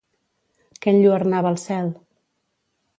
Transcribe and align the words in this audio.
Què 0.85 0.95
enlluernava 0.97 1.53
el 1.57 1.61
cel? 1.67 1.95